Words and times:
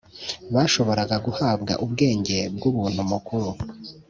bashoboraga 0.53 1.15
guhabwa 1.25 1.73
ubwenge 1.85 2.37
bw 2.55 2.61
ubuntu 2.69 3.01
mukuru 3.11 3.49